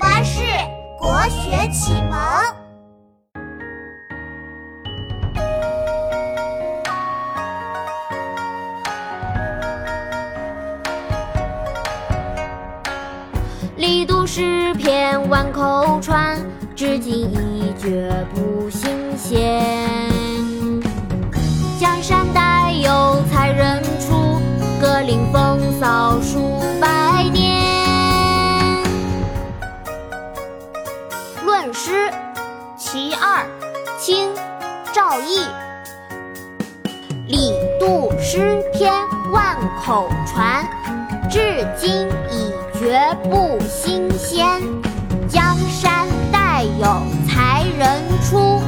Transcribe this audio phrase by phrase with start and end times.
[0.00, 0.40] 巴士
[0.98, 2.18] 国学启蒙。
[13.76, 16.38] 力读诗篇万口传，
[16.74, 19.62] 至今一绝不新鲜。
[21.78, 22.40] 江山代
[34.00, 34.30] 清
[34.94, 35.44] 赵翼。
[37.28, 38.90] 李杜诗篇
[39.30, 39.54] 万
[39.84, 40.66] 口传，
[41.30, 44.62] 至今已绝不新鲜。
[45.28, 48.62] 江山代有才人出，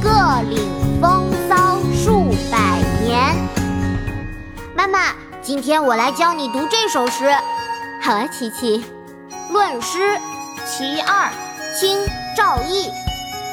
[0.00, 0.08] 各
[0.48, 0.66] 领
[1.02, 3.36] 风骚数百年。
[4.74, 7.30] 妈妈，今天我来教你读这首诗。
[8.00, 8.82] 好啊，琪琪。
[9.50, 10.18] 论诗
[10.64, 11.30] 其二，
[11.78, 11.98] 清
[12.34, 12.90] 赵翼。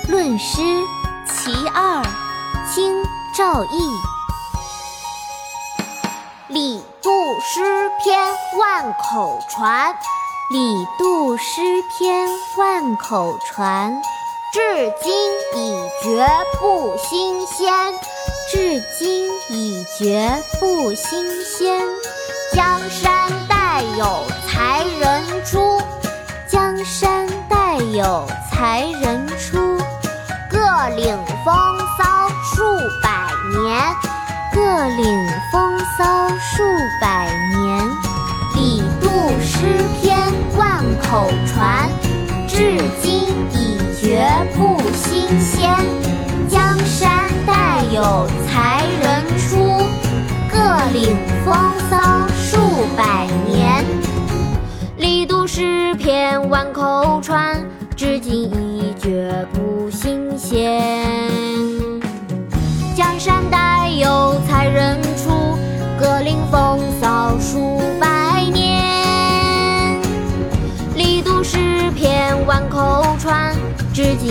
[0.08, 0.62] 论诗
[1.50, 2.04] 其二，
[2.72, 3.04] 清
[3.36, 3.90] 赵翼。
[6.48, 7.10] 李杜
[7.42, 8.22] 诗篇
[8.60, 9.96] 万口传，
[10.52, 11.62] 李杜诗
[11.98, 14.00] 篇万口传，
[14.54, 15.12] 至今
[15.56, 16.30] 已绝
[16.62, 17.74] 不新鲜。
[18.52, 21.84] 至今已绝不新鲜。
[22.54, 25.82] 江山代有才人出，
[26.48, 29.58] 江山代有才人出，
[30.52, 31.18] 各领
[34.60, 36.64] 各领风骚数
[37.00, 37.88] 百年。
[38.58, 39.08] 李杜
[39.40, 40.20] 诗篇
[40.58, 41.90] 万口传，
[42.46, 45.74] 至今已绝不新鲜。
[46.50, 49.56] 江山代有才人出，
[50.52, 50.60] 各
[50.92, 51.56] 领风
[51.90, 52.60] 骚数
[52.98, 53.86] 百年。
[54.98, 61.79] 李杜诗篇万口传，至今已绝不新鲜。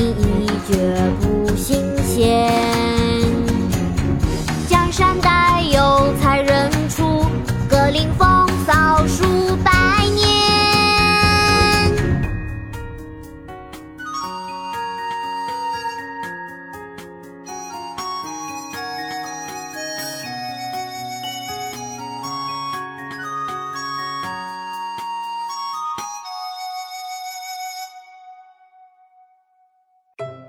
[0.00, 0.76] 你已绝
[1.20, 1.27] 不